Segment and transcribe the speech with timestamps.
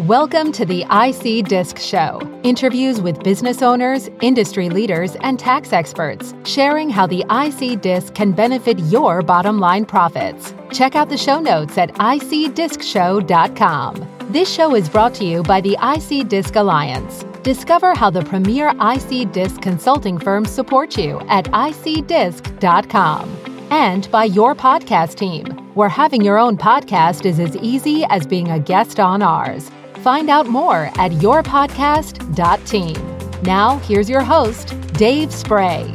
[0.00, 2.20] Welcome to the IC Disc Show.
[2.42, 8.32] Interviews with business owners, industry leaders, and tax experts, sharing how the IC Disc can
[8.32, 10.52] benefit your bottom line profits.
[10.70, 14.08] Check out the show notes at icdiscshow.com.
[14.30, 17.24] This show is brought to you by the IC Disc Alliance.
[17.42, 23.34] Discover how the premier IC Disc consulting firms support you at icdisc.com.
[23.70, 28.50] And by your podcast team, where having your own podcast is as easy as being
[28.50, 29.70] a guest on ours.
[30.06, 33.42] Find out more at yourpodcast.team.
[33.42, 35.92] Now, here's your host, Dave Spray.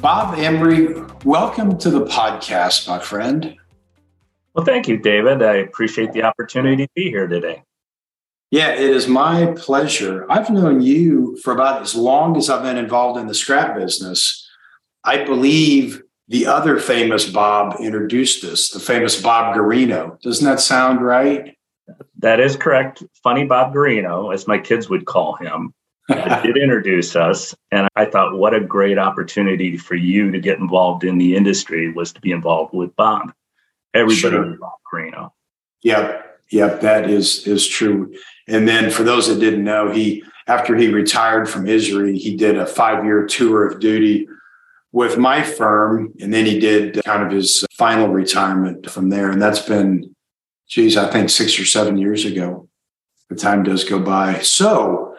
[0.00, 3.56] Bob Emery, welcome to the podcast, my friend.
[4.54, 5.42] Well, thank you, David.
[5.42, 7.64] I appreciate the opportunity to be here today.
[8.52, 10.24] Yeah, it is my pleasure.
[10.30, 14.48] I've known you for about as long as I've been involved in the scrap business.
[15.02, 20.20] I believe the other famous Bob introduced us, the famous Bob Garino.
[20.20, 21.56] Doesn't that sound right?
[22.22, 23.02] That is correct.
[23.22, 25.74] Funny Bob Garino, as my kids would call him,
[26.08, 27.54] did introduce us.
[27.70, 31.92] And I thought, what a great opportunity for you to get involved in the industry
[31.92, 33.32] was to be involved with Bob.
[33.92, 34.56] Everybody sure.
[34.56, 35.32] Bob Garino.
[35.82, 36.40] Yep.
[36.50, 36.80] Yep.
[36.80, 38.14] That is is true.
[38.46, 42.56] And then for those that didn't know, he after he retired from ISRI, he did
[42.56, 44.28] a five-year tour of duty
[44.92, 46.12] with my firm.
[46.20, 49.30] And then he did kind of his final retirement from there.
[49.30, 50.14] And that's been
[50.72, 52.66] geez, I think six or seven years ago.
[53.28, 54.40] The time does go by.
[54.40, 55.14] So,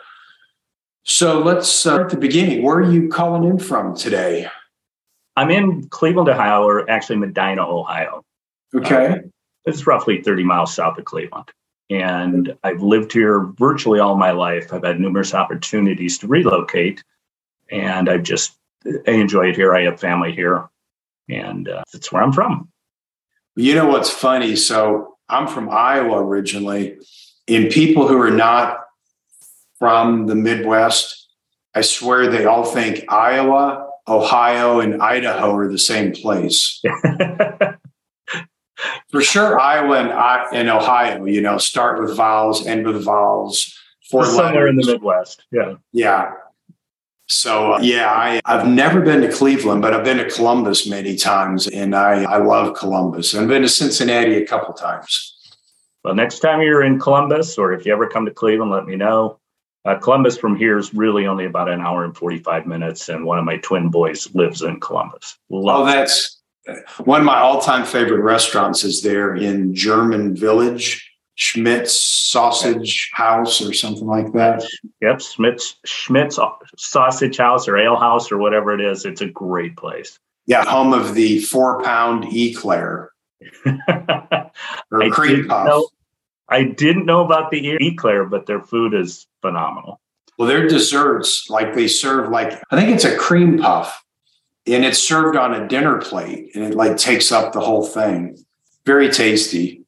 [1.04, 2.64] so let's start at the beginning.
[2.64, 4.48] Where are you calling in from today?
[5.36, 8.24] I'm in Cleveland, Ohio, or actually Medina, Ohio.
[8.74, 9.08] Okay.
[9.08, 9.16] Uh,
[9.66, 11.50] it's roughly 30 miles south of Cleveland.
[11.92, 14.74] And I've lived here virtually all my life.
[14.74, 17.04] I've had numerous opportunities to relocate,
[17.70, 19.76] and I've just I enjoy it here.
[19.76, 20.68] I have family here,
[21.30, 22.70] and uh, that's where I'm from.
[23.56, 24.56] You know what's funny?
[24.56, 26.98] So I'm from Iowa originally,
[27.48, 28.80] and people who are not
[29.80, 31.28] from the Midwest,
[31.76, 36.82] I swear they all think Iowa, Ohio, and Idaho are the same place.
[39.10, 40.12] For sure, Iowa and,
[40.54, 43.78] and Ohio, you know, start with vowels, end with vowels.
[44.10, 44.70] Four somewhere letters.
[44.70, 45.46] in the Midwest.
[45.52, 45.76] Yeah.
[45.92, 46.32] Yeah.
[47.34, 51.16] So uh, yeah, I, I've never been to Cleveland, but I've been to Columbus many
[51.16, 53.34] times, and I, I love Columbus.
[53.34, 55.36] I've been to Cincinnati a couple times.
[56.04, 58.96] Well, next time you're in Columbus, or if you ever come to Cleveland, let me
[58.96, 59.40] know.
[59.86, 63.40] Uh, Columbus from here is really only about an hour and 45 minutes, and one
[63.40, 65.38] of my twin boys lives in Columbus.
[65.50, 66.42] Love oh, that's
[67.04, 71.13] one of my all-time favorite restaurants is there in German Village.
[71.36, 74.64] Schmidt's Sausage House or something like that.
[75.02, 76.40] Yep, Schmidt's Schmidt's
[76.78, 79.06] Sausage House or Ale House or whatever it is.
[79.06, 80.20] It's a great place.
[80.46, 83.12] Yeah, home of the four pound eclair.
[83.66, 85.68] or cream puff.
[85.68, 85.90] Know,
[86.50, 90.00] I didn't know about the eclair, but their food is phenomenal.
[90.38, 94.04] Well, their desserts, like they serve like I think it's a cream puff,
[94.68, 98.38] and it's served on a dinner plate, and it like takes up the whole thing.
[98.86, 99.83] Very tasty.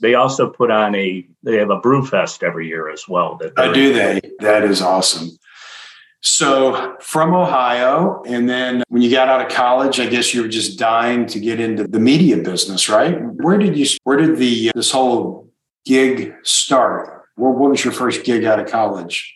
[0.00, 3.36] They also put on a they have a brew fest every year as well.
[3.36, 4.20] That I do they.
[4.40, 5.30] That is awesome.
[6.20, 10.48] So from Ohio, and then when you got out of college, I guess you were
[10.48, 13.20] just dying to get into the media business, right?
[13.22, 13.86] Where did you?
[14.04, 15.48] Where did the this whole
[15.84, 17.24] gig start?
[17.36, 19.34] What, what was your first gig out of college?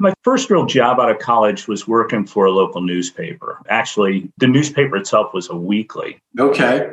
[0.00, 3.62] My first real job out of college was working for a local newspaper.
[3.70, 6.20] Actually, the newspaper itself was a weekly.
[6.38, 6.90] Okay.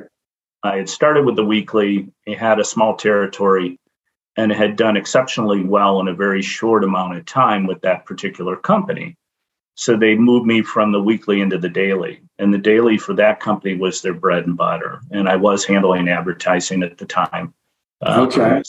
[0.65, 2.09] I had started with the weekly.
[2.25, 3.79] It had a small territory
[4.37, 8.05] and it had done exceptionally well in a very short amount of time with that
[8.05, 9.15] particular company.
[9.75, 12.21] So they moved me from the weekly into the daily.
[12.39, 15.01] And the daily for that company was their bread and butter.
[15.11, 17.53] And I was handling advertising at the time.
[18.01, 18.61] Uh, okay.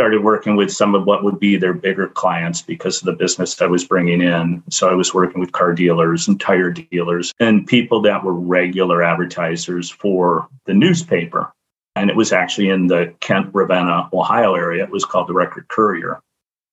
[0.00, 3.60] Started working with some of what would be their bigger clients because of the business
[3.60, 4.62] I was bringing in.
[4.70, 9.02] So I was working with car dealers and tire dealers and people that were regular
[9.02, 11.52] advertisers for the newspaper
[11.96, 14.84] and it was actually in the Kent, Ravenna, Ohio area.
[14.84, 16.22] It was called the Record Courier.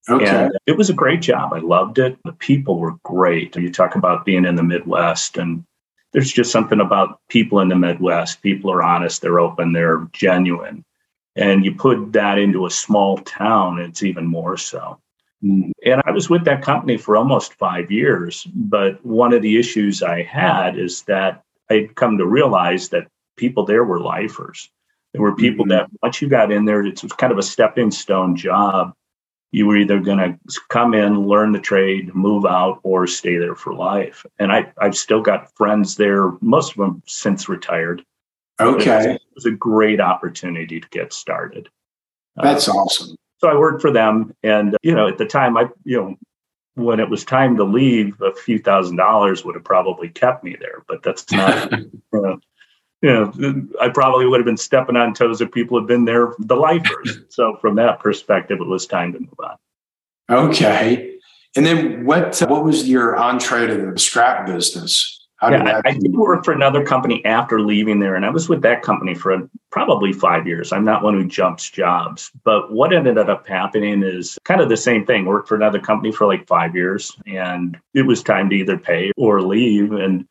[0.10, 0.26] Okay.
[0.26, 1.52] And it was a great job.
[1.52, 2.18] I loved it.
[2.24, 3.58] The people were great.
[3.58, 5.66] You talk about being in the Midwest, and
[6.14, 8.42] there's just something about people in the Midwest.
[8.42, 10.86] People are honest, they're open, they're genuine.
[11.38, 15.00] And you put that into a small town, it's even more so.
[15.44, 18.48] And I was with that company for almost five years.
[18.56, 23.66] But one of the issues I had is that I'd come to realize that people
[23.66, 24.70] there were lifers.
[25.14, 25.72] There were people mm-hmm.
[25.72, 28.94] that once you got in there, it was kind of a stepping stone job.
[29.52, 30.38] You were either going to
[30.70, 34.26] come in, learn the trade, move out, or stay there for life.
[34.40, 38.04] And I, I've still got friends there, most of them since retired.
[38.60, 38.82] Okay.
[38.82, 41.70] It was, it was a great opportunity to get started.
[42.36, 43.16] That's uh, awesome.
[43.40, 46.16] So I worked for them, and you know, at the time, I you know,
[46.76, 50.56] when it was time to leave, a few thousand dollars would have probably kept me
[50.60, 50.84] there.
[50.88, 52.40] But that's not, you know,
[53.02, 56.34] you know, I probably would have been stepping on toes if people had been there,
[56.40, 57.20] the lifers.
[57.30, 59.58] so from that perspective, it was time to move on.
[60.30, 61.16] Okay.
[61.56, 65.17] And then what what was your entree to the scrap business?
[65.38, 68.50] How yeah, I, I did work for another company after leaving there, and I was
[68.50, 70.74] with that company for probably five years.
[70.74, 74.78] I'm not one who jumps jobs, but what ended up happening is kind of the
[74.78, 75.26] same thing.
[75.26, 79.12] Worked for another company for like five years, and it was time to either pay
[79.16, 79.92] or leave.
[79.92, 80.28] And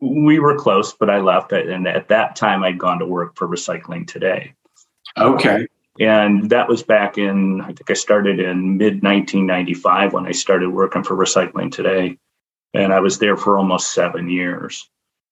[0.00, 1.52] we were close, but I left.
[1.52, 4.54] And at that time, I'd gone to work for Recycling Today.
[5.18, 5.66] Okay.
[6.00, 10.70] And that was back in, I think I started in mid 1995 when I started
[10.70, 12.18] working for Recycling Today
[12.76, 14.88] and I was there for almost seven years.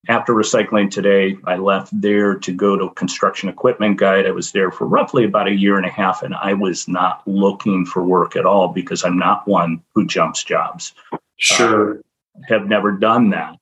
[0.09, 4.27] After recycling today, I left there to go to construction equipment guide.
[4.27, 7.27] I was there for roughly about a year and a half, and I was not
[7.27, 10.93] looking for work at all because I'm not one who jumps jobs.
[11.37, 11.99] Sure.
[11.99, 12.01] Uh,
[12.49, 13.57] have never done that.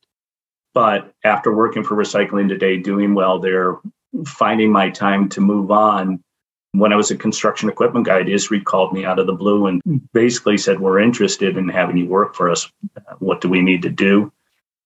[0.74, 3.76] But after working for recycling today, doing well there,
[4.26, 6.24] finding my time to move on,
[6.72, 9.80] when I was a Construction Equipment Guide, ISRI called me out of the blue and
[9.82, 9.98] hmm.
[10.12, 12.70] basically said, We're interested in having you work for us.
[13.18, 14.32] What do we need to do?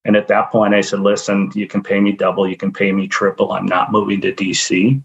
[0.04, 2.92] And at that point, I said, Listen, you can pay me double, you can pay
[2.92, 3.52] me triple.
[3.52, 5.02] I'm not moving to DC.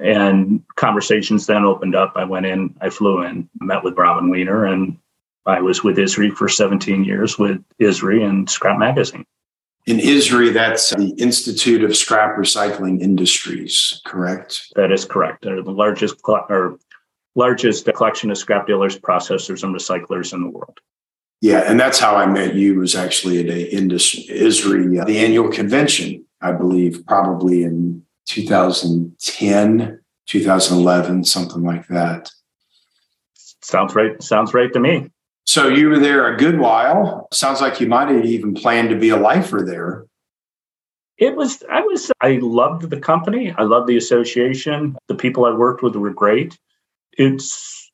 [0.00, 2.12] And conversations then opened up.
[2.14, 4.96] I went in, I flew in, met with Robin Wiener, and
[5.44, 9.24] I was with ISRI for 17 years with ISRI and Scrap Magazine.
[9.88, 14.70] In ISRI, that's the Institute of Scrap Recycling Industries, correct?
[14.76, 15.44] That is correct.
[15.44, 16.78] They're the largest or
[17.34, 20.78] largest collection of scrap dealers, processors, and recyclers in the world.
[21.40, 22.78] Yeah, and that's how I met you.
[22.78, 30.00] Was actually at a industry, ISRI, uh, the annual convention, I believe, probably in 2010,
[30.26, 32.30] 2011, something like that.
[33.62, 34.22] Sounds right.
[34.22, 35.10] Sounds right to me.
[35.48, 37.26] So you were there a good while.
[37.32, 40.04] Sounds like you might have even planned to be a lifer there.
[41.16, 43.54] It was, I was, I loved the company.
[43.56, 44.98] I loved the association.
[45.06, 46.58] The people I worked with were great.
[47.16, 47.90] It's,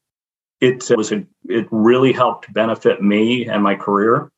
[0.61, 4.33] it was a, it really helped benefit me and my career.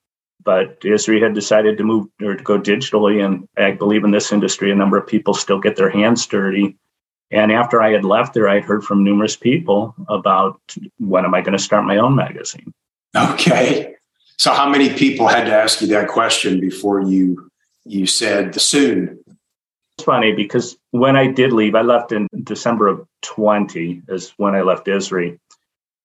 [0.45, 3.25] But ISRI had decided to move or to go digitally.
[3.25, 6.77] And I believe in this industry, a number of people still get their hands dirty.
[7.31, 10.61] And after I had left there, I had heard from numerous people about
[10.99, 12.75] when am I going to start my own magazine?
[13.17, 13.95] Okay.
[14.37, 17.51] So how many people had to ask you that question before you
[17.85, 19.19] you said soon?
[19.97, 24.55] It's funny because when I did leave, I left in December of 20 is when
[24.55, 25.39] I left ISRI.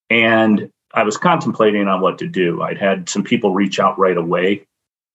[0.09, 2.61] And I was contemplating on what to do.
[2.61, 4.65] I'd had some people reach out right away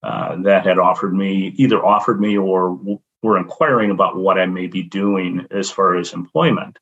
[0.02, 2.78] uh, that had offered me, either offered me or
[3.22, 6.78] were inquiring about what I may be doing as far as employment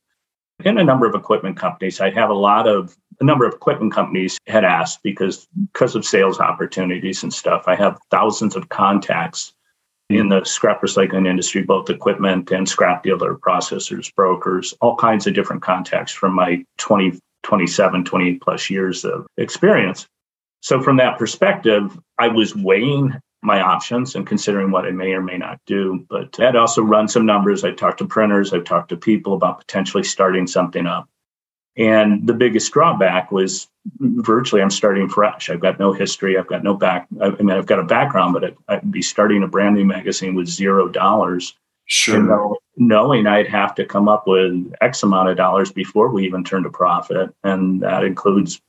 [0.64, 2.00] in a number of equipment companies.
[2.00, 6.04] I have a lot of a number of equipment companies had asked because because of
[6.04, 7.64] sales opportunities and stuff.
[7.66, 9.52] I have thousands of contacts
[10.10, 10.16] hmm.
[10.16, 15.34] in the scrap recycling industry, both equipment and scrap dealer processors, brokers, all kinds of
[15.34, 20.06] different contacts from my 20, 27, 28 plus years of experience.
[20.60, 23.12] So from that perspective, I was weighing
[23.44, 26.06] my options and considering what I may or may not do.
[26.08, 27.62] But I'd also run some numbers.
[27.62, 31.06] I talked to printers, I've talked to people about potentially starting something up.
[31.76, 33.68] And the biggest drawback was
[34.00, 35.50] virtually I'm starting fresh.
[35.50, 36.38] I've got no history.
[36.38, 37.08] I've got no back.
[37.20, 40.48] I mean, I've got a background, but I'd be starting a brand new magazine with
[40.48, 41.54] zero dollars.
[41.86, 42.56] Sure.
[42.78, 46.64] knowing I'd have to come up with X amount of dollars before we even turned
[46.64, 47.34] a profit.
[47.44, 48.62] And that includes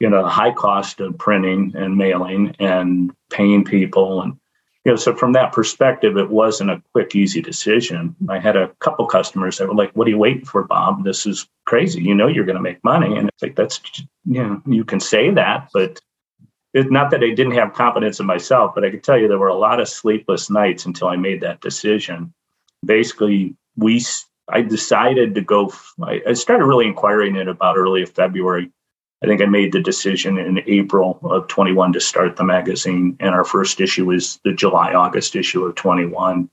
[0.00, 4.22] you know, the high cost of printing and mailing and paying people.
[4.22, 4.38] And,
[4.84, 8.16] you know, so from that perspective, it wasn't a quick, easy decision.
[8.28, 11.04] I had a couple customers that were like, what are you waiting for, Bob?
[11.04, 12.02] This is crazy.
[12.02, 13.16] You know, you're going to make money.
[13.16, 13.80] And it's like, that's,
[14.24, 16.00] you know, you can say that, but
[16.72, 19.38] it's not that I didn't have confidence in myself, but I can tell you there
[19.38, 22.32] were a lot of sleepless nights until I made that decision.
[22.84, 24.02] Basically, we,
[24.48, 25.72] I decided to go,
[26.02, 28.70] I started really inquiring it about early February
[29.22, 33.16] I think I made the decision in April of 21 to start the magazine.
[33.20, 36.48] And our first issue was the July, August issue of 21.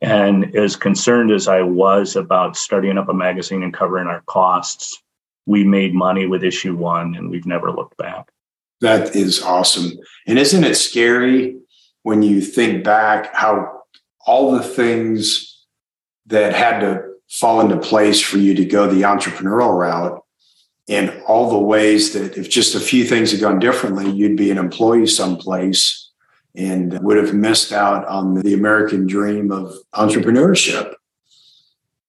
[0.00, 5.02] And as concerned as I was about starting up a magazine and covering our costs,
[5.44, 8.30] we made money with issue one and we've never looked back.
[8.80, 9.92] That is awesome.
[10.26, 11.58] And isn't it scary
[12.02, 13.82] when you think back how
[14.26, 15.66] all the things
[16.26, 20.22] that had to fall into place for you to go the entrepreneurial route
[20.90, 24.50] and all the ways that if just a few things had gone differently, you'd be
[24.50, 26.10] an employee someplace
[26.56, 30.92] and would have missed out on the American dream of entrepreneurship.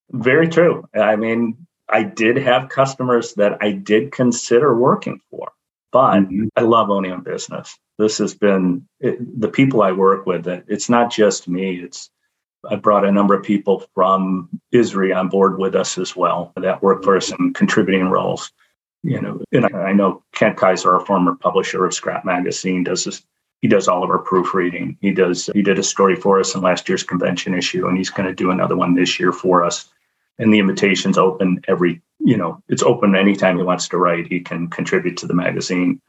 [0.10, 0.90] Very true.
[0.96, 5.52] I mean, I did have customers that I did consider working for,
[5.92, 6.48] but mm-hmm.
[6.56, 7.78] I love owning a business.
[8.00, 10.48] This has been it, the people I work with.
[10.48, 11.76] It's not just me.
[11.76, 12.10] It's
[12.68, 16.82] I brought a number of people from ISRI on board with us as well that
[16.82, 18.52] work for us in contributing roles.
[19.04, 23.24] You know, and I know Kent Kaiser, our former publisher of Scrap Magazine, does this.
[23.62, 24.98] He does all of our proofreading.
[25.02, 25.50] He does.
[25.54, 28.36] He did a story for us in last year's convention issue, and he's going to
[28.36, 29.90] do another one this year for us.
[30.40, 32.02] And the invitation's open every.
[32.20, 34.28] You know, it's open anytime he wants to write.
[34.28, 36.00] He can contribute to the magazine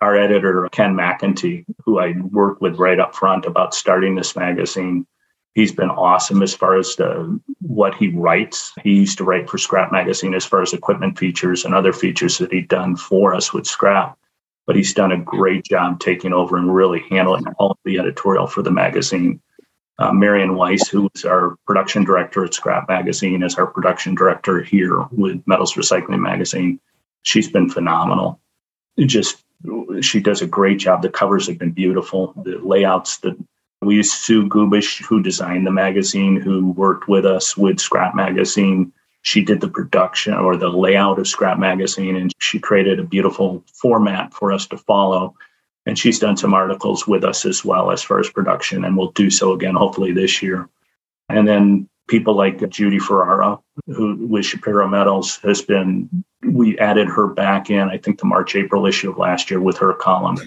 [0.00, 5.06] our editor ken mcentee who i worked with right up front about starting this magazine
[5.56, 8.72] he's been awesome as far as the, what he writes.
[8.82, 12.36] He used to write for Scrap Magazine as far as equipment features and other features
[12.38, 14.16] that he'd done for us with Scrap.
[14.66, 18.46] But he's done a great job taking over and really handling all of the editorial
[18.46, 19.40] for the magazine.
[19.98, 24.60] Uh, Marion Weiss, who is our production director at Scrap Magazine, is our production director
[24.60, 26.78] here with Metals Recycling Magazine.
[27.22, 28.40] She's been phenomenal.
[28.98, 29.42] It just
[30.02, 31.00] she does a great job.
[31.00, 32.34] The covers have been beautiful.
[32.44, 33.38] The layouts, the
[33.86, 38.92] we used Sue Gubish, who designed the magazine, who worked with us with Scrap Magazine.
[39.22, 43.64] She did the production or the layout of Scrap Magazine, and she created a beautiful
[43.72, 45.34] format for us to follow.
[45.86, 49.12] And she's done some articles with us as well as far as production, and we'll
[49.12, 50.68] do so again, hopefully this year.
[51.28, 57.28] And then people like Judy Ferrara, who with Shapiro Metals has been, we added her
[57.28, 60.38] back in, I think the March, April issue of last year with her column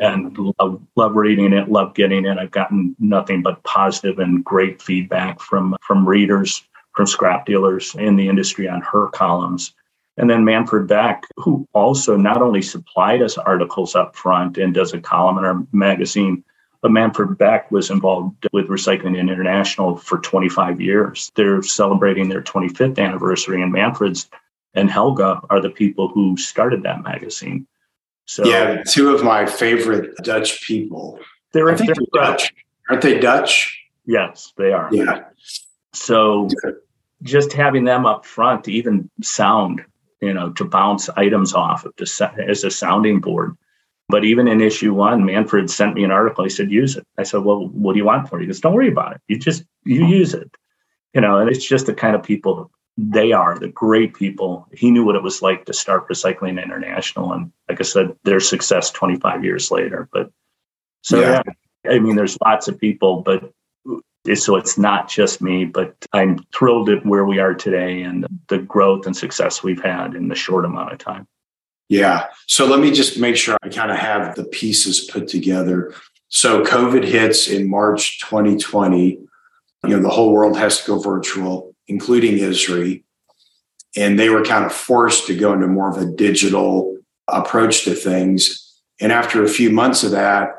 [0.00, 2.38] and love, love reading it, love getting it.
[2.38, 6.64] I've gotten nothing but positive and great feedback from from readers,
[6.94, 9.74] from scrap dealers in the industry on her columns.
[10.16, 14.92] And then Manfred Beck, who also not only supplied us articles up front and does
[14.92, 16.42] a column in our magazine,
[16.82, 21.30] but Manfred Beck was involved with Recycling International for 25 years.
[21.34, 24.28] They're celebrating their 25th anniversary, and Manfred's
[24.74, 27.66] and Helga are the people who started that magazine.
[28.28, 31.18] So yeah, two of my favorite Dutch people.
[31.52, 32.52] They're, I think they're Dutch.
[32.90, 33.80] Aren't they Dutch?
[34.04, 34.90] Yes, they are.
[34.92, 35.24] Yeah.
[35.94, 36.50] So
[37.22, 39.82] just having them up front to even sound,
[40.20, 43.56] you know, to bounce items off of to, as a sounding board.
[44.10, 46.44] But even in issue one, Manfred sent me an article.
[46.44, 47.06] He said, use it.
[47.16, 48.42] I said, well, what do you want for it?
[48.42, 49.22] He goes, don't worry about it.
[49.28, 50.54] You just, you use it.
[51.14, 54.66] You know, and it's just the kind of people they are the great people.
[54.72, 57.32] He knew what it was like to start Recycling International.
[57.32, 60.08] And like I said, their success 25 years later.
[60.12, 60.32] But
[61.02, 61.42] so, yeah.
[61.84, 63.52] yeah, I mean, there's lots of people, but
[64.34, 68.58] so it's not just me, but I'm thrilled at where we are today and the
[68.58, 71.28] growth and success we've had in the short amount of time.
[71.88, 72.26] Yeah.
[72.48, 75.94] So let me just make sure I kind of have the pieces put together.
[76.26, 79.20] So COVID hits in March 2020.
[79.84, 83.02] You know, the whole world has to go virtual including ISRI.
[83.96, 87.94] And they were kind of forced to go into more of a digital approach to
[87.94, 88.80] things.
[89.00, 90.50] And after a few months of that,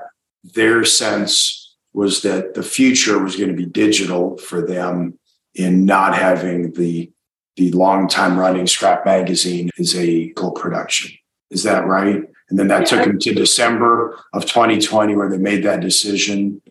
[0.44, 5.18] their sense was that the future was going to be digital for them
[5.56, 7.12] in not having the
[7.56, 11.12] the long time running scrap magazine as a production.
[11.50, 12.24] Is that right?
[12.50, 12.86] And then that yeah.
[12.86, 16.62] took them to December of 2020 where they made that decision.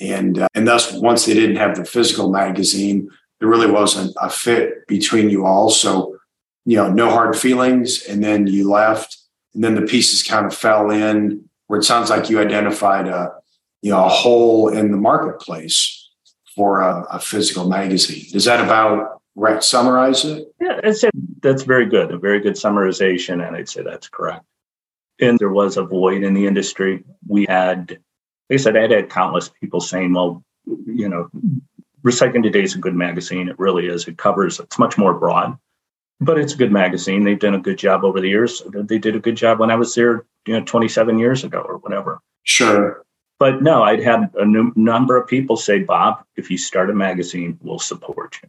[0.00, 4.30] And uh, and thus once they didn't have the physical magazine, there really wasn't a
[4.30, 5.70] fit between you all.
[5.70, 6.16] So,
[6.64, 8.04] you know, no hard feelings.
[8.04, 9.16] And then you left,
[9.54, 13.32] and then the pieces kind of fell in where it sounds like you identified a,
[13.82, 16.10] you know, a hole in the marketplace
[16.54, 18.26] for a, a physical magazine.
[18.34, 20.46] Is that about right, summarize it?
[20.60, 21.10] Yeah, I'd say
[21.42, 22.12] that's very good.
[22.12, 23.46] A very good summarization.
[23.46, 24.44] And I'd say that's correct.
[25.20, 27.04] And there was a void in the industry.
[27.26, 28.00] We had, like
[28.50, 30.44] I said, I had countless people saying, well,
[30.86, 31.28] you know,
[32.02, 33.48] Recycling Today is a good magazine.
[33.48, 34.08] It really is.
[34.08, 35.58] It covers, it's much more broad,
[36.20, 37.24] but it's a good magazine.
[37.24, 38.62] They've done a good job over the years.
[38.66, 41.78] They did a good job when I was there, you know, 27 years ago or
[41.78, 42.20] whatever.
[42.44, 43.04] Sure.
[43.38, 44.44] But no, I'd had a
[44.78, 48.48] number of people say, Bob, if you start a magazine, we'll support you.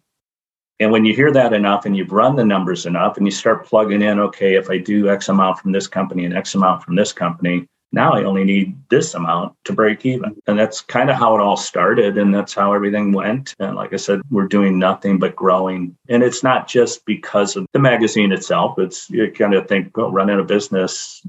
[0.82, 3.66] And when you hear that enough and you've run the numbers enough and you start
[3.66, 6.96] plugging in, okay, if I do X amount from this company and X amount from
[6.96, 10.36] this company, now I only need this amount to break even.
[10.48, 12.18] And that's kind of how it all started.
[12.18, 13.54] And that's how everything went.
[13.60, 15.98] And like I said, we're doing nothing but growing.
[16.08, 18.80] And it's not just because of the magazine itself.
[18.80, 21.22] It's you kind of think, well, running a business,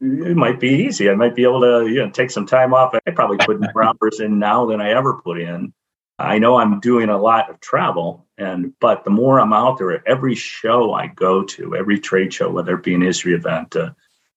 [0.00, 1.08] it might be easy.
[1.08, 2.94] I might be able to, you know, take some time off.
[2.94, 5.72] I probably put more hours in now than I ever put in.
[6.20, 10.06] I know I'm doing a lot of travel, and but the more I'm out there,
[10.08, 13.90] every show I go to, every trade show, whether it be an ISRI event, uh,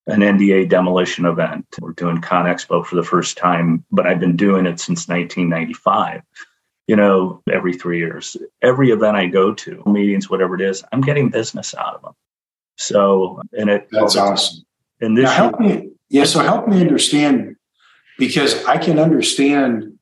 [0.08, 1.65] an NDA demolition event.
[1.79, 6.22] We're doing ConExpo for the first time, but I've been doing it since 1995.
[6.88, 8.36] you know, every three years.
[8.62, 12.13] Every event I go to, meetings, whatever it is, I'm getting business out of them.
[12.75, 14.65] So, and it that's awesome.
[15.00, 16.25] And this now help me, yeah.
[16.25, 17.55] So help me understand
[18.17, 19.98] because I can understand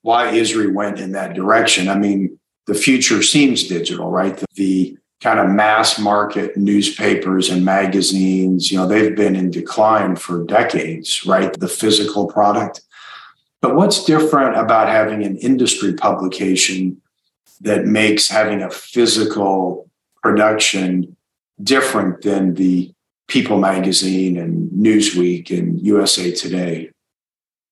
[0.00, 1.88] why ISRI went in that direction.
[1.88, 4.36] I mean, the future seems digital, right?
[4.36, 10.16] The, the kind of mass market newspapers and magazines, you know, they've been in decline
[10.16, 11.52] for decades, right?
[11.58, 12.80] The physical product.
[13.60, 17.00] But what's different about having an industry publication
[17.60, 19.88] that makes having a physical
[20.22, 21.16] production
[21.62, 22.92] different than the
[23.28, 26.90] People magazine and Newsweek and USA Today?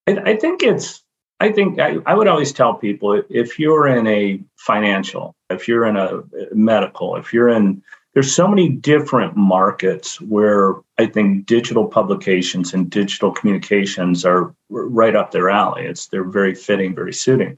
[0.06, 0.99] I think it's
[1.40, 5.86] I think I, I, would always tell people if you're in a financial, if you're
[5.86, 7.82] in a uh, medical, if you're in,
[8.12, 15.16] there's so many different markets where I think digital publications and digital communications are right
[15.16, 15.86] up their alley.
[15.86, 17.56] It's they're very fitting, very suiting,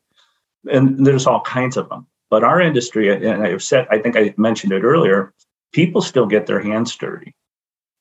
[0.70, 2.06] and there's all kinds of them.
[2.30, 5.34] But our industry, and I've said, I think I mentioned it earlier,
[5.72, 7.34] people still get their hands dirty.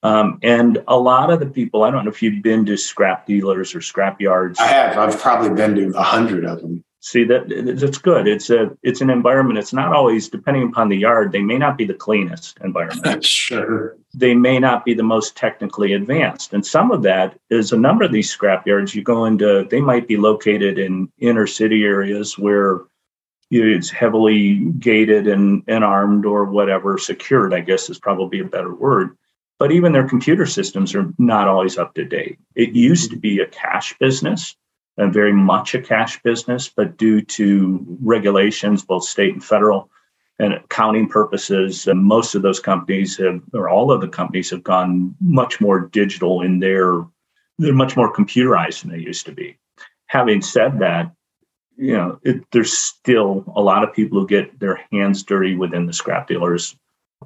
[0.03, 3.27] Um, and a lot of the people, I don't know if you've been to scrap
[3.27, 4.59] dealers or scrap yards.
[4.59, 4.97] I have.
[4.97, 6.83] I've probably been to a hundred of them.
[7.03, 8.27] See that that's good.
[8.27, 9.57] It's a it's an environment.
[9.57, 11.31] It's not always depending upon the yard.
[11.31, 13.25] They may not be the cleanest environment.
[13.25, 13.97] sure.
[14.13, 18.03] They may not be the most technically advanced, and some of that is a number
[18.03, 18.93] of these scrap yards.
[18.93, 22.81] You go into, they might be located in inner city areas where
[23.49, 27.53] it's heavily gated and, and armed or whatever, secured.
[27.53, 29.17] I guess is probably a better word
[29.61, 32.39] but even their computer systems are not always up to date.
[32.55, 34.55] It used to be a cash business
[35.09, 39.89] very much a cash business, but due to regulations, both state and federal,
[40.39, 44.63] and accounting purposes, and most of those companies have, or all of the companies have
[44.63, 47.05] gone much more digital in their,
[47.59, 49.57] they're much more computerized than they used to be.
[50.07, 51.11] Having said that,
[51.77, 55.85] you know, it, there's still a lot of people who get their hands dirty within
[55.85, 56.75] the scrap dealers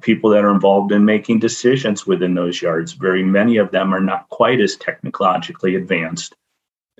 [0.02, 2.92] people that are involved in making decisions within those yards.
[2.92, 6.34] Very many of them are not quite as technologically advanced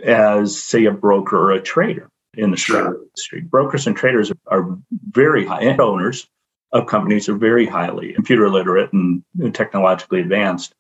[0.02, 2.96] as, say, a broker or a trader in the sure.
[3.02, 3.40] industry.
[3.40, 4.78] Brokers and traders are
[5.10, 6.26] very high, and owners
[6.72, 9.22] of companies are very highly computer literate and
[9.54, 10.74] technologically advanced.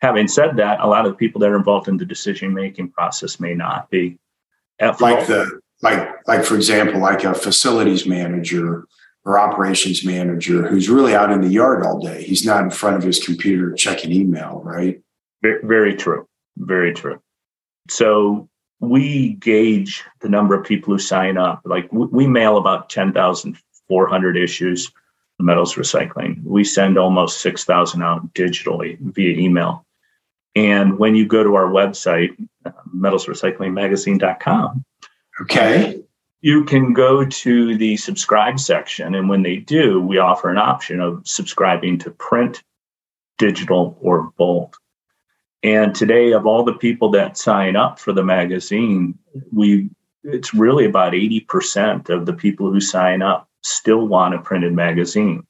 [0.00, 2.90] Having said that, a lot of the people that are involved in the decision making
[2.90, 4.18] process may not be.
[4.80, 8.86] Like the like like for example, like a facilities manager
[9.24, 12.22] or operations manager who's really out in the yard all day.
[12.22, 15.00] He's not in front of his computer checking email, right?
[15.42, 16.26] Very true.
[16.56, 17.20] Very true.
[17.88, 18.48] So
[18.80, 21.62] we gauge the number of people who sign up.
[21.64, 24.90] Like we mail about 10,400 issues
[25.38, 26.42] metals recycling.
[26.44, 29.84] We send almost 6,000 out digitally via email.
[30.54, 32.36] And when you go to our website,
[32.94, 34.84] metalsrecyclingmagazine.com,
[35.42, 36.02] okay,
[36.42, 39.14] you can go to the subscribe section.
[39.14, 42.62] And when they do, we offer an option of subscribing to print,
[43.38, 44.74] digital, or both.
[45.62, 49.16] And today, of all the people that sign up for the magazine,
[49.52, 49.88] we
[50.24, 55.44] it's really about 80% of the people who sign up still want a printed magazine.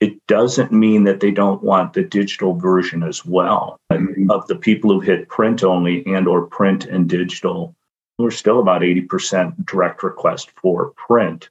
[0.00, 3.78] It doesn't mean that they don't want the digital version as well.
[3.92, 4.30] Mm-hmm.
[4.30, 7.74] Of the people who hit print only and or print and digital,
[8.18, 11.48] we're still about 80% direct request for print.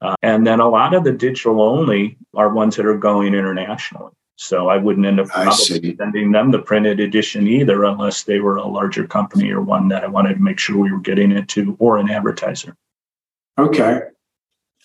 [0.00, 4.12] Uh, and then a lot of the digital only are ones that are going internationally.
[4.36, 8.66] So I wouldn't end up sending them the printed edition either, unless they were a
[8.66, 11.74] larger company or one that I wanted to make sure we were getting it to,
[11.78, 12.76] or an advertiser.
[13.58, 14.00] Okay.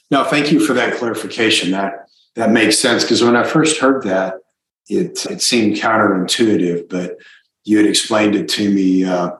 [0.09, 1.71] Now, thank you for that clarification.
[1.71, 4.35] That that makes sense because when I first heard that,
[4.87, 7.17] it it seemed counterintuitive, but
[7.65, 9.31] you had explained it to me uh,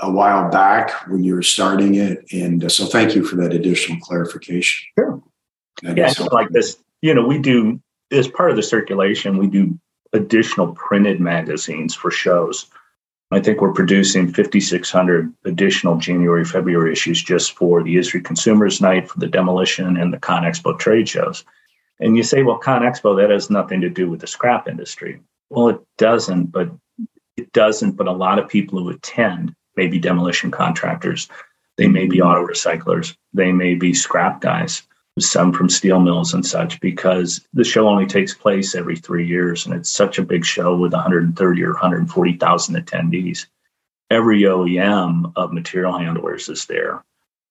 [0.00, 2.24] a while back when you were starting it.
[2.32, 4.88] And uh, so thank you for that additional clarification.
[4.98, 5.22] Sure.
[5.82, 9.78] That yeah, like this, you know, we do, as part of the circulation, we do
[10.12, 12.66] additional printed magazines for shows.
[13.30, 19.08] I think we're producing 5,600 additional January, February issues just for the ISRI Consumers Night,
[19.08, 21.44] for the Demolition, and the ConExpo trade shows.
[21.98, 25.20] And you say, well, ConExpo, that has nothing to do with the scrap industry.
[25.48, 26.70] Well, it doesn't, but
[27.36, 31.28] it doesn't, but a lot of people who attend may be demolition contractors,
[31.76, 34.82] they may be auto recyclers, they may be scrap guys,
[35.18, 39.66] some from steel mills and such, because the show only takes place every three years
[39.66, 43.46] and it's such a big show with 130 or 140,000 attendees.
[44.10, 47.02] Every OEM of material handlers is there.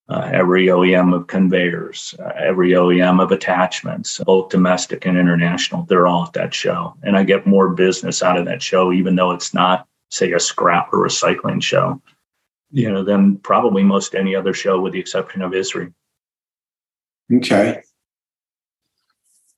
[0.10, 6.08] Uh, every OEM of conveyors, uh, every OEM of attachments, both domestic and international, they're
[6.08, 6.94] all at that show.
[7.02, 10.39] And I get more business out of that show, even though it's not say a
[10.39, 12.02] scrap or recycling show,
[12.69, 15.91] you know, than probably most any other show with the exception of ISRI.
[17.34, 17.82] Okay.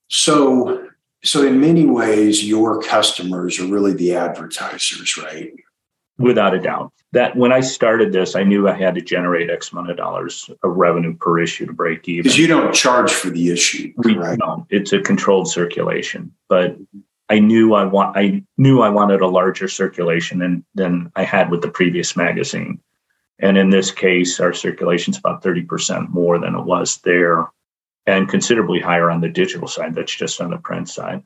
[0.08, 0.88] So,
[1.24, 5.52] so in many ways, your customers are really the advertisers, right?
[6.20, 6.94] Without a doubt.
[7.14, 10.50] That when I started this, I knew I had to generate X amount of dollars
[10.64, 12.24] of revenue per issue to break even.
[12.24, 14.38] Because you don't charge for the issue, we right?
[14.38, 14.66] don't.
[14.70, 16.78] It's a controlled circulation, but
[17.34, 21.50] I knew I want I knew I wanted a larger circulation than than I had
[21.50, 22.80] with the previous magazine.
[23.40, 27.48] And in this case, our circulation is about 30% more than it was there
[28.06, 29.96] and considerably higher on the digital side.
[29.96, 31.24] That's just on the print side.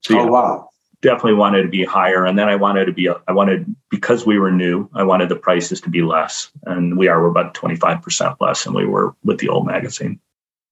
[0.00, 0.70] So, oh, wow.
[1.02, 2.24] Definitely wanted to be higher.
[2.24, 5.36] And then I wanted to be, I wanted, because we were new, I wanted the
[5.36, 6.50] prices to be less.
[6.64, 10.18] And we are, we're about 25% less than we were with the old magazine.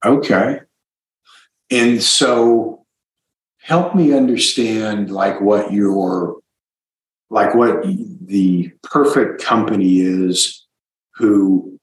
[0.05, 0.61] Okay.
[1.70, 2.87] And so
[3.68, 6.38] help me understand like what your,
[7.28, 7.85] like what
[8.24, 10.66] the perfect company is
[11.16, 11.78] who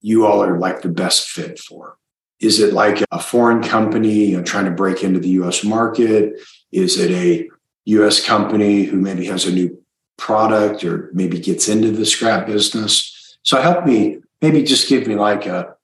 [0.00, 1.96] you all are like the best fit for?
[2.40, 6.40] Is it like a foreign company trying to break into the US market?
[6.72, 7.48] Is it a
[7.84, 9.80] US company who maybe has a new
[10.16, 13.38] product or maybe gets into the scrap business?
[13.44, 15.76] So help me, maybe just give me like a,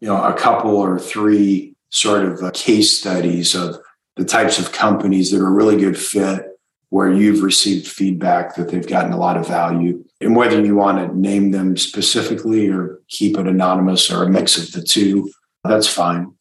[0.00, 3.78] you know, a couple or three sort of uh, case studies of
[4.18, 6.44] the types of companies that are a really good fit
[6.90, 10.98] where you've received feedback that they've gotten a lot of value and whether you want
[10.98, 15.30] to name them specifically or keep it anonymous or a mix of the two
[15.62, 16.34] that's fine.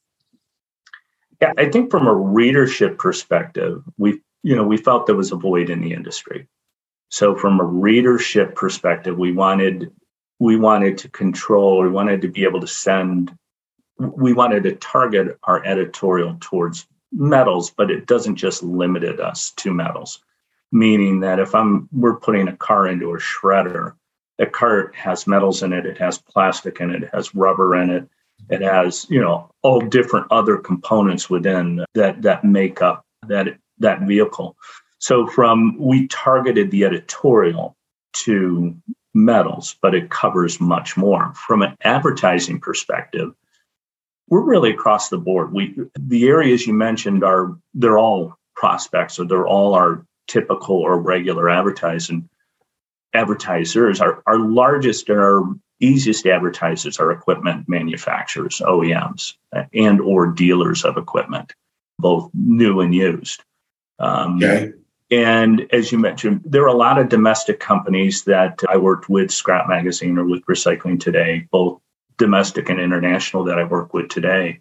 [1.40, 5.36] Yeah i think from a readership perspective we you know we felt there was a
[5.36, 6.48] void in the industry.
[7.10, 9.92] So from a readership perspective we wanted
[10.40, 13.38] we wanted to control we wanted to be able to send
[14.00, 19.74] we wanted to target our editorial towards metals but it doesn't just limited us to
[19.74, 20.20] metals
[20.72, 23.94] meaning that if I'm we're putting a car into a shredder,
[24.38, 27.90] that car has metals in it, it has plastic in it, it has rubber in
[27.90, 28.08] it,
[28.50, 34.02] it has you know all different other components within that that make up that that
[34.02, 34.56] vehicle.
[35.00, 37.76] So from we targeted the editorial
[38.14, 38.76] to
[39.14, 41.34] metals, but it covers much more.
[41.34, 43.34] From an advertising perspective,
[44.30, 45.54] we're really across the board.
[45.54, 51.00] We the areas you mentioned are they're all prospects or they're all our typical or
[51.00, 52.30] regular advertising
[53.14, 54.02] advertisers.
[54.02, 55.44] Our, our largest and our
[55.80, 59.34] easiest advertisers are equipment manufacturers, OEMs,
[59.74, 61.54] and or dealers of equipment,
[62.00, 63.44] both new and used.
[64.00, 64.74] Um, okay.
[65.10, 69.32] And as you mentioned, there are a lot of domestic companies that I worked with,
[69.32, 71.80] Scrap Magazine or with Recycling Today, both
[72.18, 74.60] domestic and international that I work with today.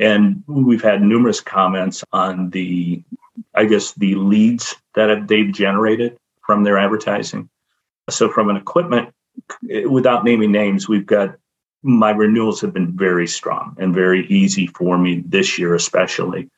[0.00, 3.02] And we've had numerous comments on the
[3.54, 7.48] I guess, the leads that they've generated from their advertising.
[8.10, 9.12] So, from an equipment,
[9.88, 11.36] without naming names, we've got
[11.82, 16.50] my renewals have been very strong and very easy for me this year, especially.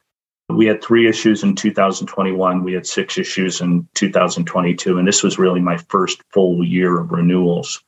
[0.49, 2.65] We had three issues in 2021.
[2.65, 4.99] We had six issues in 2022.
[4.99, 7.83] And this was really my first full year of renewals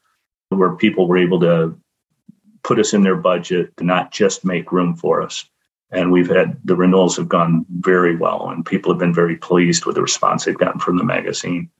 [0.50, 1.74] where people were able to
[2.62, 5.44] put us in their budget to not just make room for us.
[5.90, 9.86] And we've had the renewals have gone very well and people have been very pleased
[9.86, 11.70] with the response they've gotten from the magazine.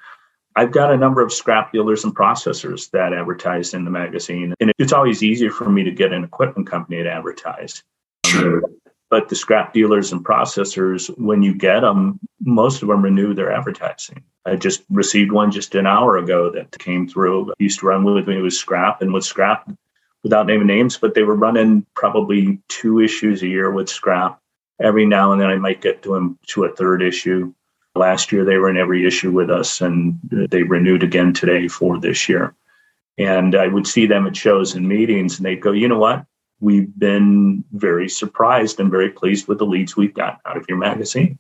[0.57, 4.73] I've got a number of scrap dealers and processors that advertise in the magazine and
[4.79, 7.85] it's always easier for me to get an equipment company to advertise.
[8.27, 8.63] Sure.
[9.11, 13.53] but the scrap dealers and processors when you get them most of them renew their
[13.53, 14.23] advertising.
[14.47, 17.53] I just received one just an hour ago that came through.
[17.59, 19.71] Used to run with me with scrap and with scrap
[20.23, 24.39] without naming names, but they were running probably two issues a year with Scrap.
[24.81, 27.53] Every now and then I might get to them to a third issue.
[27.95, 31.99] Last year they were in every issue with us and they renewed again today for
[31.99, 32.55] this year.
[33.19, 36.25] And I would see them at shows and meetings and they'd go, you know what?
[36.61, 40.79] We've been very surprised and very pleased with the leads we've got out of your
[40.79, 41.39] magazine.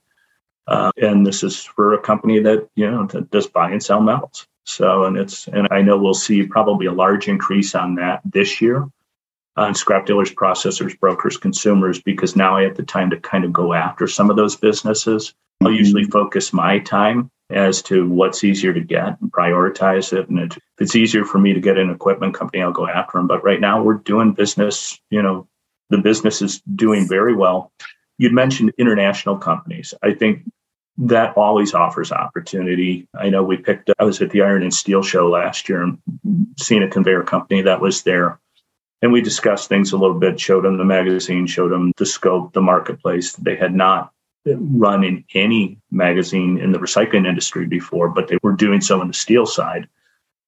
[0.66, 4.00] Uh, and this is for a company that, you know, that does buy and sell
[4.00, 4.46] metals.
[4.70, 8.60] So, and it's, and I know we'll see probably a large increase on that this
[8.60, 8.88] year
[9.56, 13.52] on scrap dealers, processors, brokers, consumers, because now I have the time to kind of
[13.52, 15.34] go after some of those businesses.
[15.60, 15.76] I'll mm-hmm.
[15.76, 20.28] usually focus my time as to what's easier to get and prioritize it.
[20.28, 23.26] And if it's easier for me to get an equipment company, I'll go after them.
[23.26, 25.48] But right now we're doing business, you know,
[25.90, 27.72] the business is doing very well.
[28.18, 29.92] You'd mentioned international companies.
[30.02, 30.44] I think
[31.00, 33.08] that always offers opportunity.
[33.18, 35.98] I know we picked, I was at the Iron and Steel show last year and
[36.58, 38.38] seen a conveyor company that was there.
[39.00, 42.52] And we discussed things a little bit, showed them the magazine, showed them the scope,
[42.52, 43.32] the marketplace.
[43.32, 44.12] They had not
[44.44, 49.08] run in any magazine in the recycling industry before, but they were doing so on
[49.08, 49.88] the steel side.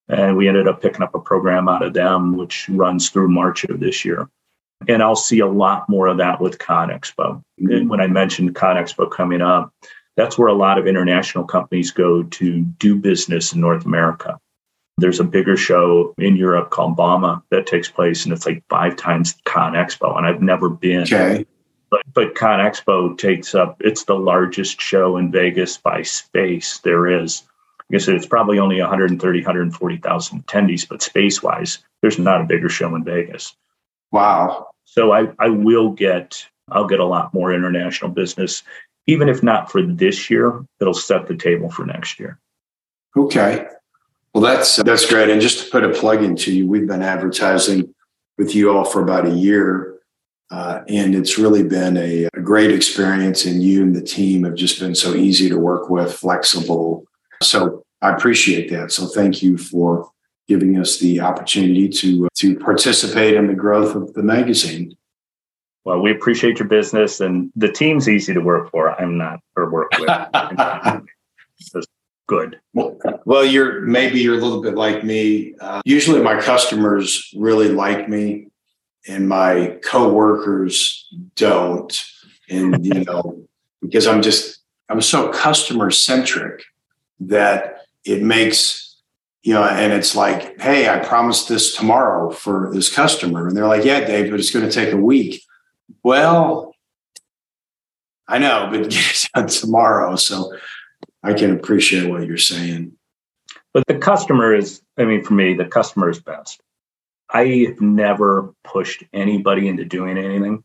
[0.09, 3.65] And we ended up picking up a program out of them, which runs through March
[3.65, 4.29] of this year.
[4.87, 7.43] And I'll see a lot more of that with ConExpo.
[7.59, 7.89] Mm-hmm.
[7.89, 9.73] When I mentioned ConExpo coming up,
[10.17, 14.39] that's where a lot of international companies go to do business in North America.
[14.99, 18.97] There's a bigger show in Europe called bauma that takes place, and it's like five
[18.97, 21.03] times ConExpo, and I've never been.
[21.03, 21.47] Okay.
[21.91, 27.43] But, but ConExpo takes up, it's the largest show in Vegas by space there is.
[27.81, 32.71] I guess it's probably only 130, 140,000 attendees, but space wise, there's not a bigger
[32.71, 33.55] show in Vegas.
[34.11, 34.69] Wow.
[34.85, 38.63] So I, I will get, I'll get a lot more international business
[39.07, 42.39] even if not for this year, it'll set the table for next year.
[43.17, 43.67] Okay.
[44.35, 45.29] Well, that's that's great.
[45.29, 47.95] And just to put a plug into you, we've been advertising
[48.39, 49.99] with you all for about a year,
[50.51, 53.45] uh, and it's really been a, a, great experience.
[53.45, 57.05] And you and the team have just been so easy to work with, flexible.
[57.43, 58.91] So I appreciate that.
[58.91, 60.11] So thank you for
[60.49, 64.97] giving us the opportunity to to participate in the growth of the magazine.
[65.85, 69.01] Well, we appreciate your business, and the team's easy to work for.
[69.01, 70.09] I'm not or work with.
[72.29, 72.61] Good.
[72.73, 75.55] Well, you're maybe you're a little bit like me.
[75.61, 78.47] Uh, usually, my customers really like me,
[79.09, 81.93] and my coworkers don't.
[82.49, 83.45] And you know,
[83.81, 86.63] because I'm just I'm so customer centric
[87.21, 88.93] that it makes
[89.43, 93.67] you know, and it's like, hey, I promised this tomorrow for this customer, and they're
[93.67, 95.43] like, yeah, Dave, but it's going to take a week.
[96.03, 96.75] Well,
[98.29, 100.17] I know, but get it done tomorrow.
[100.17, 100.57] So
[101.23, 102.93] I can appreciate what you're saying.
[103.73, 106.61] But the customer is, I mean, for me, the customer is best.
[107.31, 110.65] I have never pushed anybody into doing anything.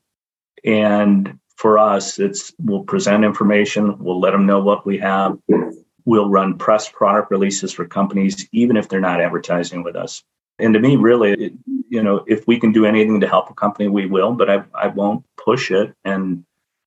[0.66, 5.38] And for us, it's we'll present information, we'll let them know what we have.
[6.06, 10.24] We'll run press product releases for companies, even if they're not advertising with us.
[10.60, 11.54] And to me, really, it,
[11.90, 14.34] you know, if we can do anything to help a company, we will.
[14.34, 15.94] But I, I won't push it.
[16.04, 16.44] And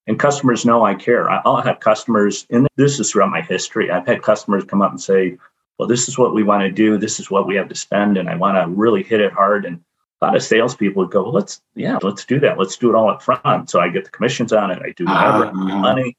[0.06, 1.30] and customers know I care.
[1.30, 3.90] I'll have customers, and this is throughout my history.
[3.90, 5.38] I've had customers come up and say,
[5.78, 6.98] "Well, this is what we want to do.
[6.98, 9.64] This is what we have to spend, and I want to really hit it hard."
[9.64, 9.80] And
[10.20, 12.58] a lot of salespeople would go, well, "Let's, yeah, let's do that.
[12.58, 14.82] Let's do it all up front." So I get the commissions on it.
[14.82, 16.16] I do whatever uh, money.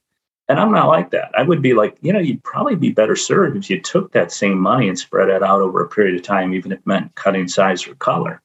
[0.49, 1.31] And I'm not like that.
[1.37, 4.31] I would be like, you know, you'd probably be better served if you took that
[4.31, 7.15] same money and spread it out over a period of time, even if it meant
[7.15, 8.41] cutting size or color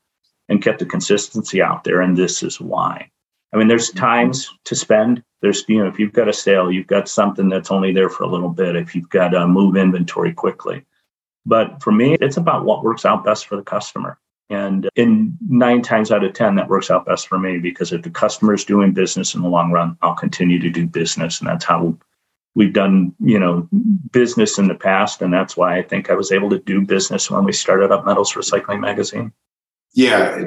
[0.48, 2.00] and kept the consistency out there.
[2.00, 3.10] And this is why.
[3.52, 3.98] I mean, there's mm-hmm.
[3.98, 5.22] times to spend.
[5.40, 8.24] There's, you know, if you've got a sale, you've got something that's only there for
[8.24, 10.84] a little bit, if you've got to move inventory quickly.
[11.44, 14.18] But for me, it's about what works out best for the customer.
[14.48, 18.02] And in nine times out of 10, that works out best for me because if
[18.02, 21.40] the customer is doing business in the long run, I'll continue to do business.
[21.40, 21.98] And that's how
[22.54, 23.68] we've done, you know,
[24.12, 25.20] business in the past.
[25.20, 28.06] And that's why I think I was able to do business when we started up
[28.06, 29.32] Metals Recycling Magazine.
[29.94, 30.44] Yeah.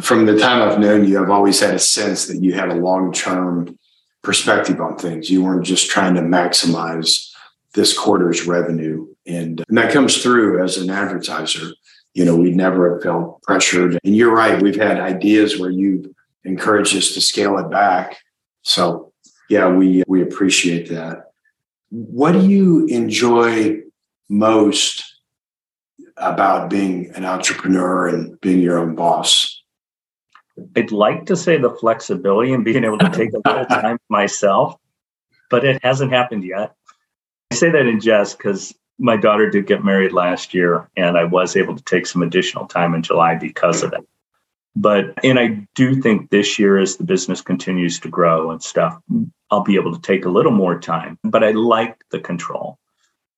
[0.00, 2.74] From the time I've known you, I've always had a sense that you had a
[2.74, 3.78] long term
[4.22, 5.30] perspective on things.
[5.30, 7.30] You weren't just trying to maximize
[7.74, 9.06] this quarter's revenue.
[9.26, 11.70] And, and that comes through as an advertiser
[12.14, 13.98] you know, we'd never have felt pressured.
[14.04, 16.06] And you're right, we've had ideas where you've
[16.44, 18.16] encouraged us to scale it back.
[18.62, 19.12] So
[19.48, 21.32] yeah, we we appreciate that.
[21.90, 23.82] What do you enjoy
[24.28, 25.04] most
[26.16, 29.62] about being an entrepreneur and being your own boss?
[30.76, 34.76] I'd like to say the flexibility and being able to take a little time myself,
[35.48, 36.74] but it hasn't happened yet.
[37.50, 41.24] I say that in jest because my daughter did get married last year, and I
[41.24, 44.06] was able to take some additional time in July because of it.
[44.76, 49.00] But, and I do think this year, as the business continues to grow and stuff,
[49.50, 51.18] I'll be able to take a little more time.
[51.24, 52.78] But I like the control.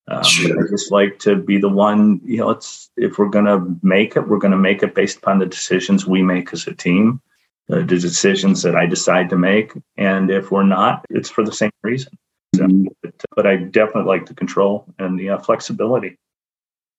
[0.09, 0.63] Um, sure.
[0.63, 4.17] I just like to be the one, you know, it's if we're going to make
[4.17, 7.21] it, we're going to make it based upon the decisions we make as a team,
[7.69, 9.73] the decisions that I decide to make.
[9.97, 12.13] And if we're not, it's for the same reason.
[12.57, 12.67] So,
[13.01, 13.02] but,
[13.37, 16.19] but, I definitely like the control and the uh, flexibility.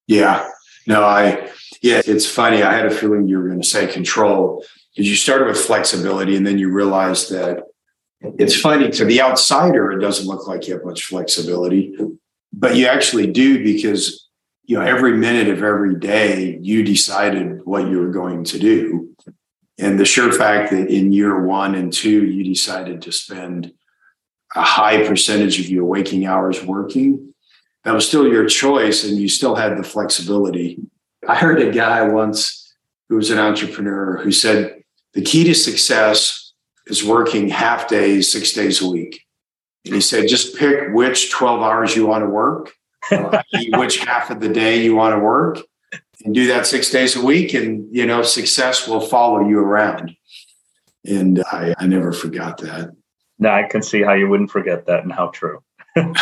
[0.07, 0.47] Yeah.
[0.85, 1.49] No, I,
[1.81, 2.61] yeah, it's funny.
[2.61, 6.35] I had a feeling you were going to say control because you started with flexibility
[6.35, 7.63] and then you realized that
[8.37, 11.97] it's funny to the outsider, it doesn't look like you have much flexibility,
[12.51, 14.29] but you actually do because,
[14.63, 19.09] you know, every minute of every day you decided what you were going to do.
[19.79, 23.73] And the sure fact that in year one and two, you decided to spend
[24.55, 27.33] a high percentage of your waking hours working,
[27.83, 30.79] that was still your choice and you still had the flexibility.
[31.27, 32.73] I heard a guy once
[33.09, 36.53] who was an entrepreneur who said the key to success
[36.87, 39.21] is working half days, six days a week.
[39.85, 42.73] And he said, just pick which 12 hours you want to work,
[43.77, 45.59] which half of the day you want to work,
[46.23, 47.53] and do that six days a week.
[47.53, 50.15] And, you know, success will follow you around.
[51.05, 52.95] And I, I never forgot that.
[53.43, 55.61] Now I can see how you wouldn't forget that and how true.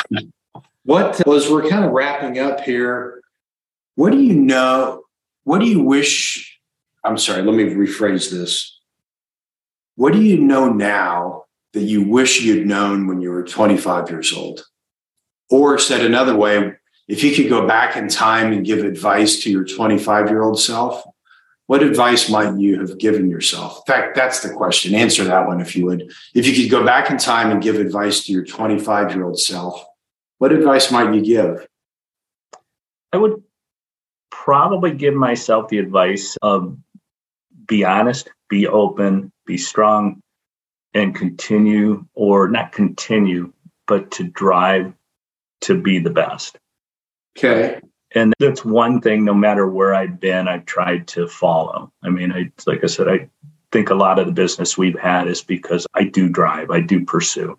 [0.83, 3.21] what uh, was we're kind of wrapping up here?
[3.93, 5.03] What do you know?
[5.43, 6.59] What do you wish?
[7.03, 8.79] I'm sorry, let me rephrase this.
[9.95, 14.33] What do you know now that you wish you'd known when you were 25 years
[14.33, 14.65] old?
[15.51, 16.73] Or said another way,
[17.07, 20.59] if you could go back in time and give advice to your 25 year old
[20.59, 21.03] self,
[21.71, 23.83] what advice might you have given yourself?
[23.87, 24.93] In fact, that's the question.
[24.93, 26.11] Answer that one if you would.
[26.33, 29.39] If you could go back in time and give advice to your 25 year old
[29.39, 29.81] self,
[30.39, 31.65] what advice might you give?
[33.13, 33.41] I would
[34.29, 36.77] probably give myself the advice of
[37.67, 40.21] be honest, be open, be strong,
[40.93, 43.53] and continue, or not continue,
[43.87, 44.93] but to drive
[45.61, 46.57] to be the best.
[47.37, 47.79] Okay.
[48.13, 51.91] And that's one thing, no matter where I've been, I've tried to follow.
[52.03, 53.29] I mean, I, like I said, I
[53.71, 57.05] think a lot of the business we've had is because I do drive, I do
[57.05, 57.57] pursue.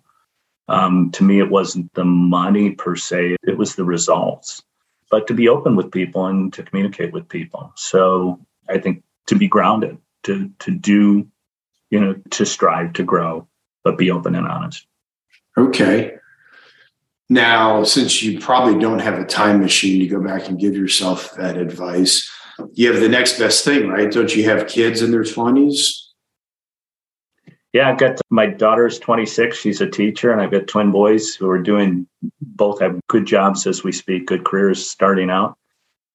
[0.67, 4.63] Um, to me, it wasn't the money per se, it was the results.
[5.09, 7.71] But to be open with people and to communicate with people.
[7.75, 8.39] So
[8.69, 11.27] I think to be grounded, to to do,
[11.89, 13.47] you know, to strive to grow,
[13.83, 14.87] but be open and honest.
[15.57, 16.15] Okay.
[17.33, 21.33] Now, since you probably don't have a time machine to go back and give yourself
[21.33, 22.29] that advice,
[22.73, 24.11] you have the next best thing, right?
[24.11, 25.95] Don't you have kids in their 20s?
[27.73, 29.57] Yeah, I've got my daughter's 26.
[29.57, 32.05] She's a teacher, and I've got twin boys who are doing
[32.39, 35.57] both have good jobs as we speak, good careers starting out.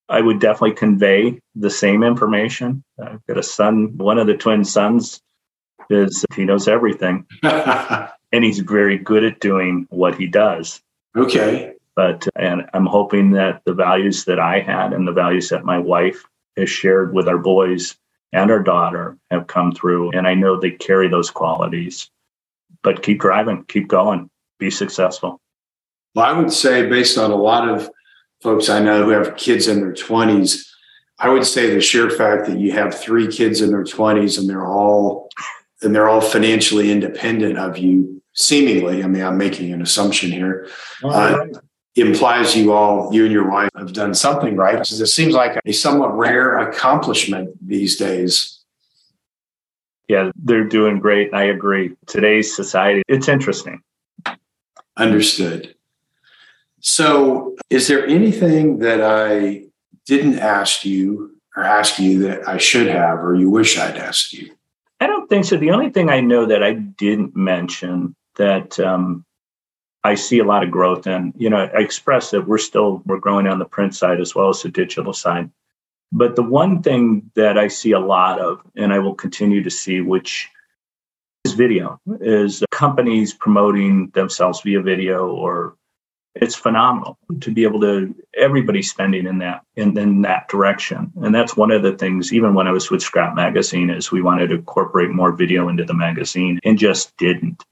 [0.09, 2.85] I would definitely convey the same information.
[3.03, 5.21] I've got a son, one of the twin sons
[5.91, 7.27] is he knows everything.
[7.43, 10.81] and he's very good at doing what he does.
[11.17, 11.75] Okay.
[11.97, 15.79] But and I'm hoping that the values that I had and the values that my
[15.79, 16.25] wife
[16.57, 17.97] has shared with our boys
[18.33, 20.11] and our daughter have come through.
[20.13, 22.11] And I know they carry those qualities.
[22.83, 25.41] But keep driving, keep going, be successful.
[26.15, 27.91] Well, I would say, based on a lot of
[28.43, 30.65] folks I know who have kids in their 20s,
[31.19, 34.49] I would say the sheer fact that you have three kids in their 20s and
[34.49, 35.29] they're all
[35.83, 40.69] and they're all financially independent of you seemingly i mean i'm making an assumption here
[41.03, 41.39] uh,
[41.97, 45.59] implies you all you and your wife have done something right because it seems like
[45.65, 48.61] a somewhat rare accomplishment these days.
[50.09, 51.97] Yeah they're doing great i agree.
[52.07, 53.83] Today's society it's interesting.
[54.97, 55.75] Understood.
[56.81, 59.65] So is there anything that i
[60.07, 64.33] didn't ask you or ask you that i should have or you wish i'd asked
[64.33, 64.55] you?
[65.01, 65.57] I don't think so.
[65.57, 69.25] The only thing I know that I didn't mention that um,
[70.05, 73.19] I see a lot of growth in, you know, I express that we're still we're
[73.19, 75.51] growing on the print side as well as the digital side.
[76.11, 79.71] But the one thing that I see a lot of, and I will continue to
[79.71, 80.49] see, which
[81.45, 85.77] is video, is companies promoting themselves via video or
[86.35, 91.13] it's phenomenal to be able to everybody spending in that in, in that direction.
[91.23, 94.23] And that's one of the things even when i was with scrap magazine is we
[94.23, 97.65] wanted to incorporate more video into the magazine and just didn't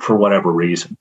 [0.00, 0.96] for whatever reason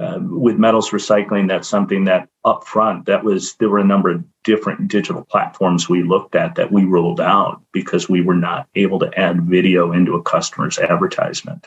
[0.00, 4.10] uh, with metals recycling that's something that up front that was there were a number
[4.10, 8.66] of different digital platforms we looked at that we rolled out because we were not
[8.74, 11.66] able to add video into a customer's advertisement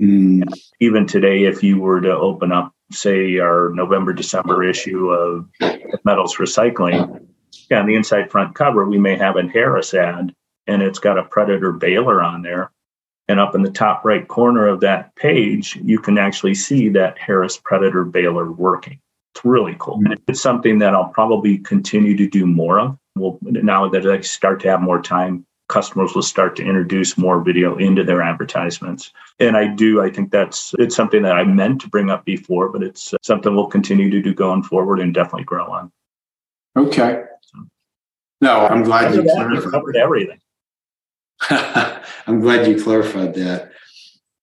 [0.00, 0.42] mm.
[0.80, 5.48] even today if you were to open up say our November December issue of
[6.04, 7.26] metals recycling,
[7.70, 10.34] yeah, on the inside front cover we may have a Harris ad,
[10.66, 12.70] and it's got a Predator baler on there.
[13.28, 17.18] And up in the top right corner of that page, you can actually see that
[17.18, 19.00] Harris Predator baler working.
[19.34, 20.00] It's really cool.
[20.04, 22.96] And it's something that I'll probably continue to do more of.
[23.16, 27.42] Well, now that I start to have more time, customers will start to introduce more
[27.42, 29.12] video into their advertisements.
[29.40, 32.68] And I do, I think that's it's something that I meant to bring up before,
[32.68, 35.92] but it's something we'll continue to do going forward and definitely grow on.
[36.76, 37.24] Okay.
[38.40, 39.72] No, I'm glad you clarified.
[39.72, 40.40] covered everything.
[42.26, 43.72] I'm glad you clarified that.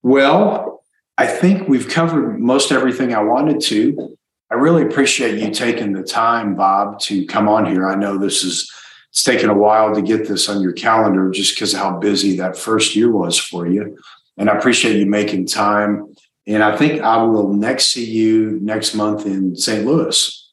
[0.01, 0.83] Well,
[1.17, 4.17] I think we've covered most everything I wanted to.
[4.51, 7.87] I really appreciate you taking the time, Bob, to come on here.
[7.87, 8.71] I know this is
[9.13, 12.35] it's taken a while to get this on your calendar just because of how busy
[12.37, 13.95] that first year was for you.
[14.37, 16.15] And I appreciate you making time.
[16.47, 19.85] And I think I will next see you next month in St.
[19.85, 20.51] Louis.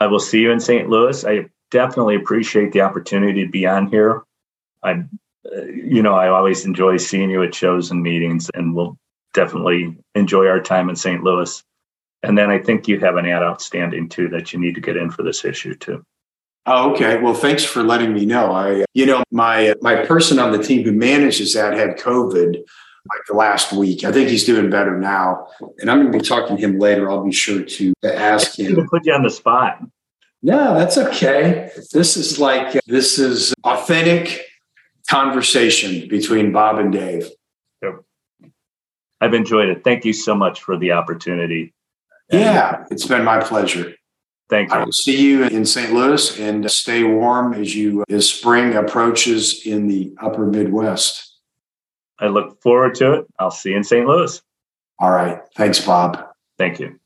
[0.00, 0.88] I will see you in St.
[0.88, 1.22] Louis.
[1.26, 4.22] I definitely appreciate the opportunity to be on here.
[4.82, 5.04] I,
[5.44, 8.96] you know, I always enjoy seeing you at shows and meetings, and we'll
[9.34, 11.22] definitely enjoy our time in St.
[11.22, 11.62] Louis.
[12.22, 14.96] And then I think you have an ad outstanding too that you need to get
[14.96, 16.04] in for this issue too.
[16.66, 17.20] Oh, okay.
[17.20, 18.52] Well, thanks for letting me know.
[18.52, 23.20] I, you know, my my person on the team who manages that had COVID like
[23.26, 24.04] the last week.
[24.04, 25.48] I think he's doing better now.
[25.80, 27.10] And I'm going to be talking to him later.
[27.10, 28.76] I'll be sure to ask him.
[28.76, 29.80] To put you on the spot.
[30.42, 31.70] No, that's okay.
[31.92, 34.44] This is like, this is authentic
[35.08, 37.28] conversation between Bob and Dave.
[39.20, 39.84] I've enjoyed it.
[39.84, 41.72] Thank you so much for the opportunity.
[42.32, 43.94] Yeah, it's been my pleasure.
[44.50, 44.76] Thank you.
[44.76, 45.92] I will see you in St.
[45.92, 51.38] Louis and stay warm as you as spring approaches in the upper Midwest.
[52.18, 53.26] I look forward to it.
[53.38, 54.06] I'll see you in St.
[54.06, 54.42] Louis.
[54.98, 55.40] All right.
[55.56, 56.26] Thanks, Bob.
[56.58, 56.98] Thank you.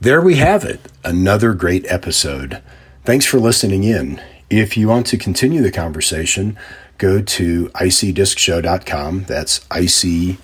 [0.00, 0.80] There we have it.
[1.04, 2.62] Another great episode.
[3.04, 4.22] Thanks for listening in.
[4.48, 6.56] If you want to continue the conversation,
[6.98, 9.24] go to icdiscshow.com.
[9.24, 10.38] That's ic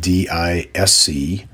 [0.00, 1.46] D-I-S-C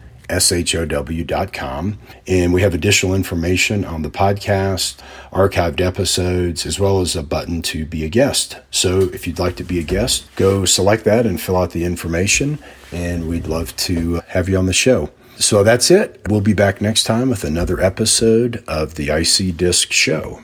[0.64, 1.98] show.com.
[2.26, 4.96] And we have additional information on the podcast,
[5.30, 8.56] archived episodes, as well as a button to be a guest.
[8.70, 11.84] So if you'd like to be a guest, go select that and fill out the
[11.84, 12.58] information,
[12.92, 15.10] and we'd love to have you on the show.
[15.42, 16.20] So that's it.
[16.28, 20.40] We'll be back next time with another episode of the IC-DISC Show.